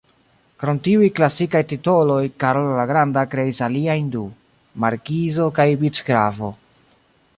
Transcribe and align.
Krom 0.61 0.77
tiuj 0.85 1.09
"klasikaj" 1.19 1.61
titoloj, 1.73 2.23
Karolo 2.43 2.73
la 2.79 2.85
Granda 2.93 3.25
kreis 3.35 3.61
aliajn 3.67 4.09
du: 4.17 4.25
markizo 4.87 5.49
kaj 5.61 5.69
vicgrafo. 5.85 6.51